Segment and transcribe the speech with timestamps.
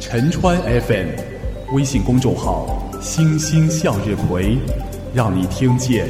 [0.00, 1.08] 陈川 FM
[1.74, 2.66] 微信公众号
[3.00, 4.58] “星星向日葵”，
[5.14, 6.06] 让你听见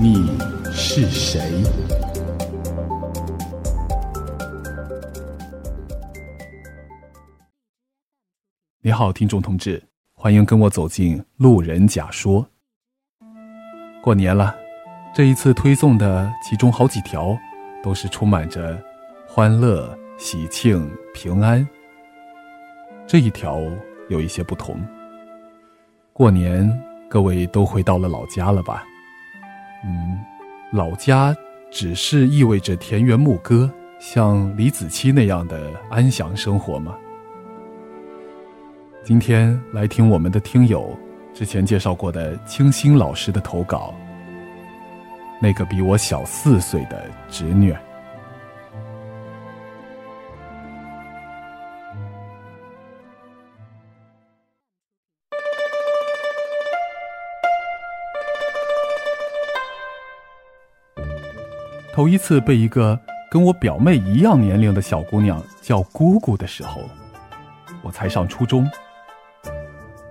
[0.00, 0.30] 你
[0.72, 1.40] 是谁。
[8.80, 9.82] 你好，听众同志，
[10.12, 12.46] 欢迎跟我走进路人甲说。
[14.02, 14.54] 过年了，
[15.14, 17.36] 这一次推送的其中好几条，
[17.82, 18.78] 都是充满着
[19.26, 21.66] 欢乐、喜庆、平安。
[23.06, 23.60] 这一条
[24.08, 24.80] 有一些不同。
[26.12, 26.70] 过年，
[27.08, 28.84] 各位都回到了老家了吧？
[29.84, 30.18] 嗯，
[30.72, 31.36] 老家
[31.70, 36.96] 只是意味着田园牧歌，像李子柒那样的安详生活吗？
[39.02, 40.98] 今天来听我们的听友
[41.34, 43.92] 之前介绍过的清新老师的投稿。
[45.42, 47.74] 那个比我小四岁的侄女。
[61.94, 62.98] 头一次被一个
[63.30, 66.80] 跟我表妹一样年龄的小姑娘叫姑姑的时候，
[67.82, 68.68] 我才上初中。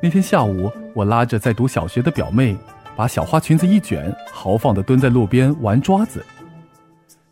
[0.01, 2.55] 那天下午，我拉着在读小学的表妹，
[2.95, 6.25] 把小花裙子一卷，豪放的蹲在路边玩抓子。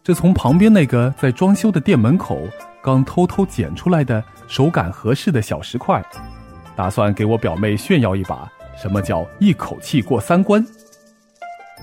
[0.04, 2.42] 这从旁边那个在装修的店门口
[2.84, 6.04] 刚偷偷捡出来的手感合适的小石块，
[6.76, 10.62] 打算给我表妹炫耀一把，什么叫一口气过三关。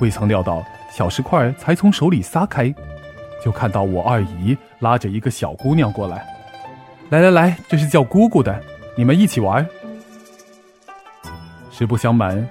[0.01, 0.63] 未曾料到。
[0.99, 2.75] 小石块才从手里撒开，
[3.41, 6.27] 就看到我二姨拉着一个小姑娘过来。
[7.09, 8.61] 来来来，这是叫姑姑的，
[8.97, 9.65] 你们一起玩。
[11.71, 12.45] 实不相瞒，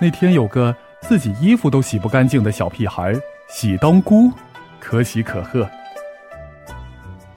[0.00, 3.14] 那天有个自己衣服都洗不干净的小屁孩
[3.48, 4.28] 喜当姑，
[4.80, 5.64] 可喜可贺。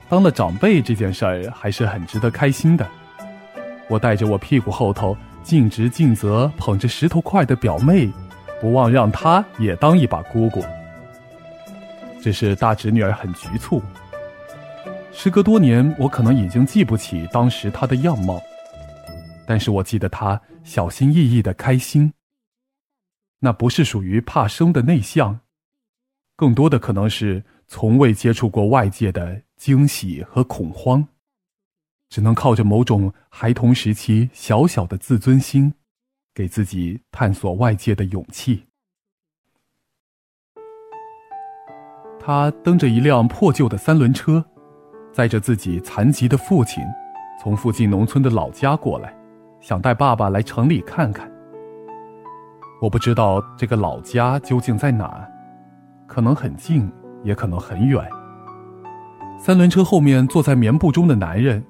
[0.08, 2.84] 当了长辈这件事儿还是很值得开心的。
[3.86, 8.10] 我带着我屁股后头尽职尽责捧着石头块的表妹。
[8.60, 10.64] 不忘让她也当一把姑姑。
[12.20, 13.82] 只是大侄女儿很局促。
[15.12, 18.40] 时隔多年，我可能已经记不起当时她的样貌，
[19.46, 22.12] 但是我记得她小心翼翼的开心。
[23.40, 25.40] 那不是属于怕生的内向，
[26.36, 31.06] 更多的可能是从未接触过外界的惊喜和恐慌，
[32.10, 35.72] 只能靠着某种孩童时期小小的自尊心。
[36.38, 38.62] 给自己探索外界的勇气。
[42.20, 44.44] 他蹬着一辆破旧的三轮车，
[45.12, 46.84] 载着自己残疾的父亲，
[47.42, 49.12] 从附近农村的老家过来，
[49.58, 51.28] 想带爸爸来城里看看。
[52.80, 55.28] 我不知道这个老家究竟在哪，
[56.06, 56.88] 可能很近，
[57.24, 58.08] 也可能很远。
[59.40, 61.60] 三轮车后面坐在棉布中的男人，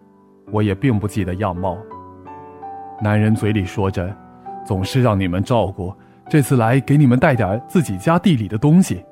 [0.52, 1.78] 我也并不记得样貌。
[3.00, 4.14] 男人嘴里说着。
[4.68, 5.90] 总是让你们照顾，
[6.28, 9.02] 这次来给你们带点自己家地里的东西。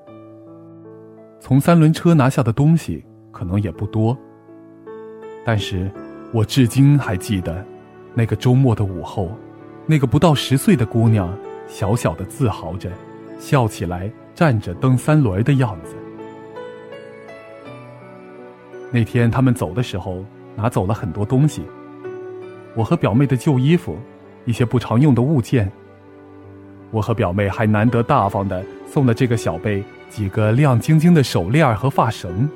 [1.41, 3.03] 从三轮车拿下的东西
[3.33, 4.15] 可能也不多，
[5.47, 5.91] 但是
[6.31, 7.65] 我至今还记得，
[8.13, 9.31] 那个周末的午后，
[9.87, 11.35] 那个不到十岁的姑娘，
[11.67, 12.91] 小小的自豪着，
[13.39, 15.97] 笑起来站着蹬三轮的样子。
[18.93, 20.23] 那天他们走的时候，
[20.55, 21.63] 拿走了很多东西，
[22.75, 23.97] 我和表妹的旧衣服。
[24.47, 25.71] 一些不常用的物件，
[26.91, 32.49] 我和表妹还难得大方的送了这个小辈几个亮晶晶的手链和发绳。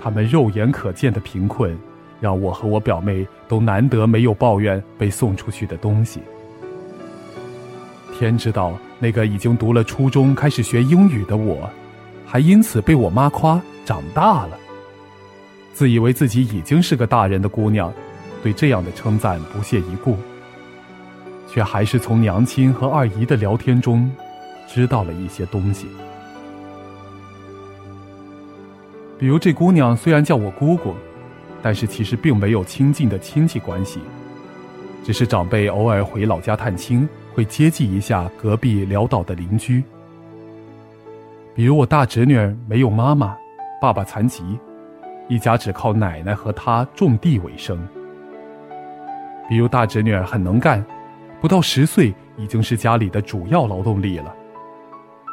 [0.00, 1.76] 他们肉眼可见的贫困，
[2.20, 6.20] 让我和我表妹都难得没有抱怨被送出去的东西。
[8.16, 11.68] 天知道，那个已经读了初中开始学英语的我，
[12.24, 14.56] 还因此被我妈夸长大了。
[15.72, 17.92] 自以为自己已经是个大人的姑娘，
[18.42, 20.16] 对这样的称赞不屑一顾。
[21.56, 24.10] 却还是从娘亲和二姨的聊天中，
[24.66, 25.86] 知道了一些东西。
[29.18, 30.92] 比如，这姑娘虽然叫我姑姑，
[31.62, 34.00] 但是其实并没有亲近的亲戚关系，
[35.02, 39.82] 只是长辈偶尔回老家探亲，会接济一下隔壁潦倒的邻居。
[41.54, 43.34] 比如，我大侄女儿没有妈妈，
[43.80, 44.44] 爸爸残疾，
[45.26, 47.78] 一家只靠奶奶和她种地为生。
[49.48, 50.84] 比如，大侄女儿很能干。
[51.40, 54.34] 不到十岁，已经是家里的主要劳动力了。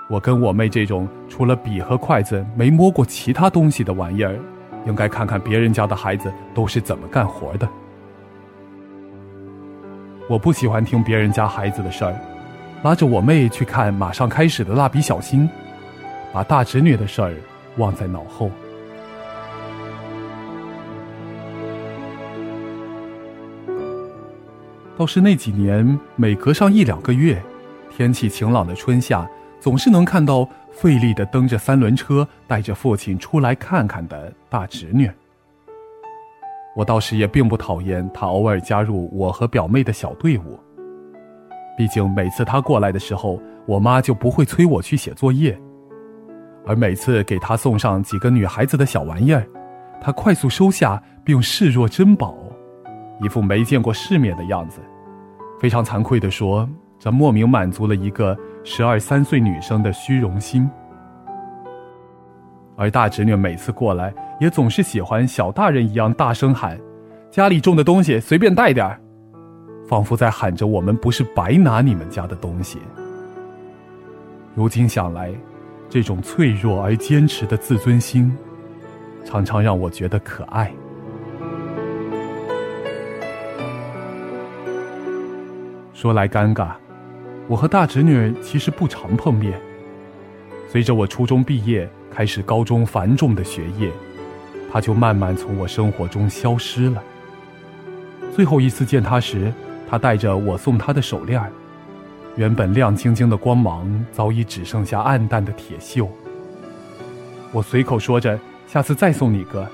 [0.09, 4.37] 我跟我妹这种除了笔和筷子没摸过其他东西的玩意儿，
[4.85, 7.67] 应该看看别人家的孩子都是怎么干活的。
[10.29, 12.15] 我不喜欢听别人家孩子的事儿，
[12.83, 15.49] 拉着我妹去看马上开始的蜡笔小新，
[16.33, 17.33] 把大侄女的事儿
[17.77, 18.51] 忘在脑后。
[24.95, 27.41] 倒是那几年，每隔上一两个月，
[27.89, 29.27] 天气晴朗的春夏，
[29.59, 35.09] 总是能看到费力的蹬着三轮车，带着父亲出来看看的大侄女。
[36.75, 40.59] 我倒是也并不讨厌他偶尔加入我和表妹的小队伍。
[41.75, 45.59] 毕竟每次他过来的时候，我妈就不会催我去写作业，
[46.67, 49.43] 而每次给他送上几个女孩子的小玩意儿，
[49.99, 52.37] 他快速收下并视若珍宝。
[53.23, 54.81] 一副没见过世面的样子，
[55.59, 56.67] 非常惭愧地说
[56.99, 60.69] ：“这莫名满足了一个十二三岁女生的虚荣心。”
[62.75, 66.77] 而大侄女每次过来，也总是喜欢小大人一样大声喊
[67.31, 68.99] ：“家里种的东西随便带点儿。”
[69.87, 72.79] 仿佛在喊着我们不是白拿你们家的东西。
[74.55, 75.31] 如今想来，
[75.89, 78.35] 这种脆弱而坚持的自尊心，
[79.23, 80.73] 常常让我觉得可爱。
[85.93, 86.71] 说来尴尬，
[87.47, 89.59] 我和大侄女其实不常碰面。
[90.67, 93.91] 随着我初中毕业，开始高中繁重的学业，
[94.71, 97.01] 她就慢慢从我生活中消失了。
[98.35, 99.53] 最后一次见她时，
[99.87, 101.39] 她戴着我送她的手链，
[102.35, 106.07] 原本亮晶晶的光芒早已只剩下暗淡的铁锈。
[107.51, 109.69] 我随口说着：“下次再送你个。”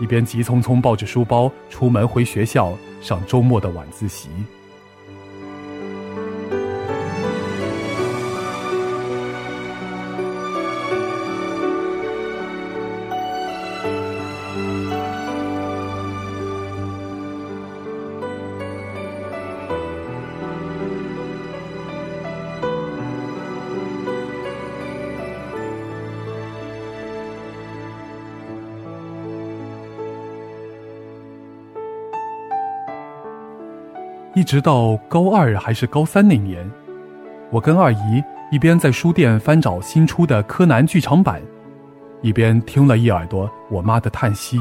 [0.00, 4.28] 一边急匆匆抱着书包出门回学校上周末的晚自习。
[34.42, 36.68] 一直到高二还是高三那年，
[37.48, 41.40] 我跟二姨一边在书店翻找新出的柯南剧场版，
[42.22, 44.58] 一边听了一耳朵我妈的叹息。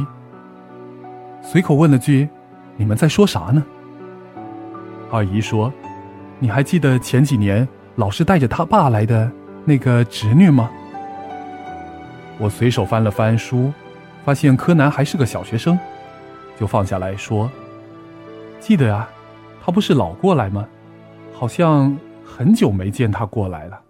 [1.42, 2.30] 随口问了句
[2.78, 3.66] ：“你们在说啥呢？”
[5.10, 5.74] 二姨说
[6.38, 9.32] ：“你还记得前几年老是带着他爸来的
[9.66, 10.70] 那个侄女吗？”
[12.38, 13.74] 我随手翻了翻书，
[14.24, 15.76] 发现柯南还是个小学生，
[16.60, 17.50] 就放下来说
[18.62, 19.10] ：“记得呀。”
[19.64, 20.68] 他不是老过来吗？
[21.34, 23.82] 好像很久没见他过来了。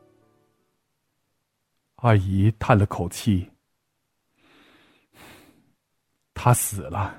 [1.95, 3.49] 二姨叹了口气
[6.33, 7.15] ：“他死了。”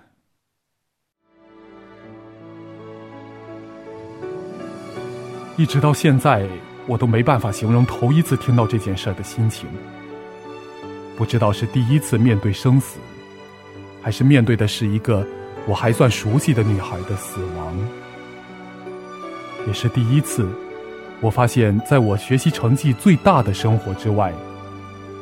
[5.57, 6.49] 一直到现在，
[6.87, 9.69] 我都没办法形容头一次听到这件事的心情。
[11.17, 12.99] 不知道是第一次面对生死，
[14.03, 15.27] 还是面对的是一个
[15.67, 18.12] 我还算熟悉的女孩的死亡。
[19.67, 20.49] 也是第一次，
[21.21, 24.33] 我发现，在我学习成绩最大的生活之外，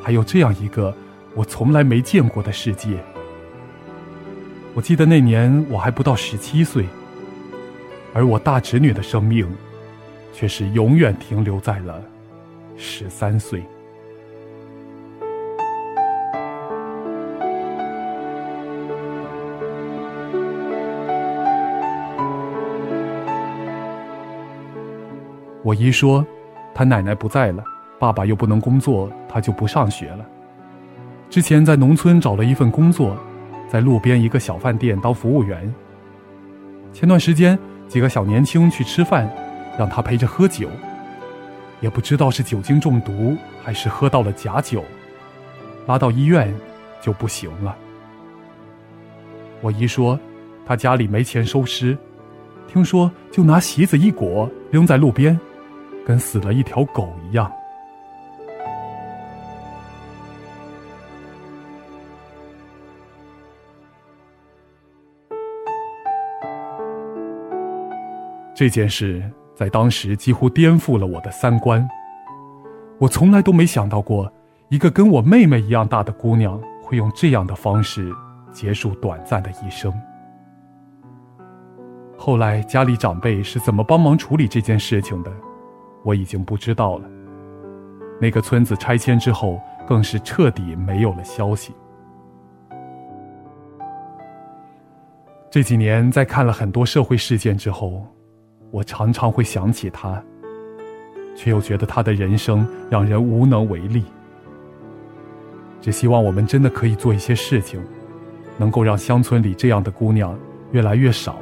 [0.03, 0.95] 还有这样一个
[1.35, 2.99] 我从来没见过的世界。
[4.75, 6.87] 我记得那年我还不到十七岁，
[8.15, 9.47] 而我大侄女的生命，
[10.33, 12.03] 却是永远停留在了
[12.77, 13.63] 十三岁。
[25.71, 26.27] 我姨说，
[26.75, 27.63] 他奶奶不在了，
[27.97, 30.27] 爸爸又不能工作，他就不上学了。
[31.29, 33.17] 之前在农村找了一份工作，
[33.69, 35.73] 在路边一个小饭店当服务员。
[36.93, 39.31] 前段时间几个小年轻去吃饭，
[39.79, 40.69] 让他陪着喝酒，
[41.81, 44.83] 也不知道是酒精中毒还是喝到了假酒，
[45.87, 46.53] 拉到医院
[47.01, 47.77] 就不行了。
[49.61, 50.19] 我姨说，
[50.67, 51.97] 他家里没钱收尸，
[52.67, 55.39] 听说就拿席子一裹扔在路边。
[56.11, 57.49] 跟死了一条狗一样。
[68.53, 69.23] 这件事
[69.55, 71.89] 在当时几乎颠覆了我的三观。
[72.99, 74.29] 我从来都没想到过，
[74.69, 78.13] 一个跟我妹妹一样大的姑娘会用这样的方式
[78.51, 79.95] 结束短暂的一生。
[82.19, 85.31] 后来家里长辈是怎么帮忙处理这件事情的？
[86.05, 87.09] 我已经不知道了。
[88.21, 91.73] 那个村子拆迁之后，更是彻底没有了消息。
[95.51, 98.07] 这几年，在看了很多社会事件之后，
[98.71, 100.23] 我常常会想起他，
[101.35, 104.05] 却又觉得他的人生让人无能为力。
[105.81, 107.83] 只希望我们真的可以做一些事情，
[108.59, 110.39] 能够让乡村里这样的姑娘
[110.73, 111.39] 越来越少。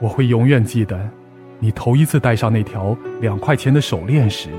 [0.00, 1.10] 我会永远记得，
[1.64, 4.50] 你头一次戴上那条两块钱的手链时，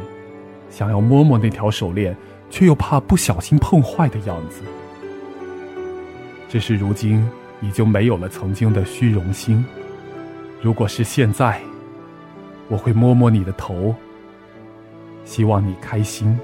[0.72, 2.18] 想要摸摸那条手链，
[2.50, 4.64] 却又怕不小心碰坏的样子。
[6.50, 7.24] 只是如今
[7.62, 9.64] 已经没有了曾经的虚荣心。
[10.64, 11.62] 如果是现在，
[12.70, 13.94] 我会摸摸你的头，
[15.26, 16.36] 希望你开心。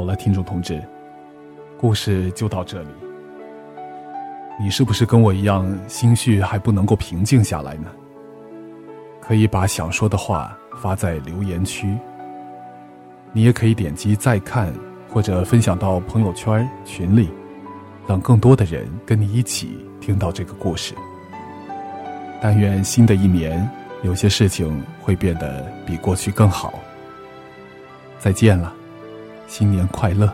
[0.00, 0.82] 好了，听众同志，
[1.76, 2.88] 故事就到这里。
[4.58, 7.90] 你是不是跟我一样，心绪还不能够平静下来呢？
[9.20, 11.98] 可以把想说的话发在留言区。
[13.34, 14.72] 你也可以点击再看，
[15.06, 17.28] 或者分享到朋友圈群里，
[18.06, 20.94] 让更多的人跟你一起听到这个故事。
[22.40, 23.70] 但愿新的一年，
[24.02, 26.72] 有些事情会变得比过去更好。
[28.18, 28.74] 再见了。
[29.50, 30.32] 新年快乐！